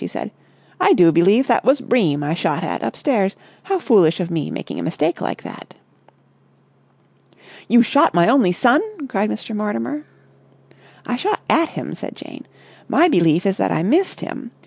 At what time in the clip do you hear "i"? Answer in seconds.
0.79-0.93, 2.23-2.33, 11.05-11.17, 13.71-13.83